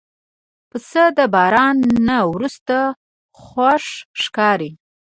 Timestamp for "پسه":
0.69-1.03